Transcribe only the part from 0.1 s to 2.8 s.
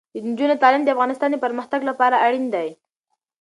د نجونو تعلیم د افغانستان پرمختګ لپاره اړین دی.